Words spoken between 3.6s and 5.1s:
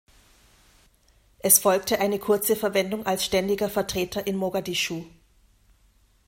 Vertreter in Mogadischu.